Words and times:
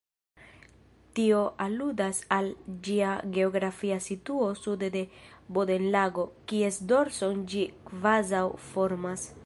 Tio 1.17 1.41
aludas 1.65 2.21
al 2.37 2.49
ĝia 2.87 3.11
geografia 3.37 3.99
situo 4.07 4.47
sude 4.63 4.89
de 4.99 5.05
Bodenlago, 5.59 6.25
kies 6.53 6.81
dorson 6.93 7.45
ĝi 7.53 7.65
kvazaŭ 7.91 8.45
formas. 8.73 9.33